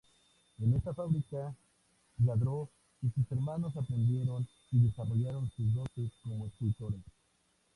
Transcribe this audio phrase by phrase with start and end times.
[0.57, 1.55] En esta fábrica,
[2.17, 2.71] Lladró
[3.03, 7.01] y sus hermanos aprendieron y desarrollaron sus dotes como escultores.